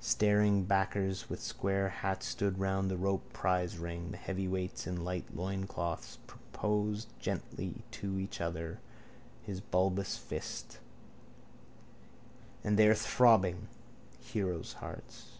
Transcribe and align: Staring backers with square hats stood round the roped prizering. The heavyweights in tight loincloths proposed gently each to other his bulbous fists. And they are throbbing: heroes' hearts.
Staring 0.00 0.64
backers 0.64 1.28
with 1.28 1.42
square 1.42 1.90
hats 1.90 2.24
stood 2.28 2.58
round 2.58 2.90
the 2.90 2.96
roped 2.96 3.34
prizering. 3.34 4.12
The 4.12 4.16
heavyweights 4.16 4.86
in 4.86 5.04
tight 5.04 5.26
loincloths 5.36 6.16
proposed 6.26 7.08
gently 7.20 7.84
each 7.92 8.38
to 8.38 8.42
other 8.46 8.80
his 9.42 9.60
bulbous 9.60 10.16
fists. 10.16 10.78
And 12.64 12.78
they 12.78 12.88
are 12.88 12.94
throbbing: 12.94 13.68
heroes' 14.20 14.72
hearts. 14.72 15.32